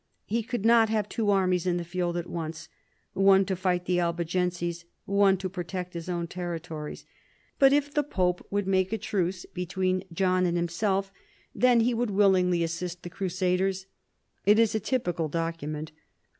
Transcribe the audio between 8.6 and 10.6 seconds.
make a truce between John and